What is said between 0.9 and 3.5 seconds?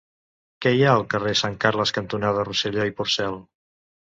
al carrer Sant Carles cantonada Rosselló i Porcel?